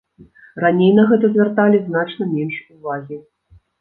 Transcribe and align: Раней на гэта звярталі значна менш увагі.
Раней 0.63 0.87
на 0.99 1.03
гэта 1.11 1.29
звярталі 1.35 1.77
значна 1.85 2.31
менш 2.33 2.55
увагі. 2.77 3.25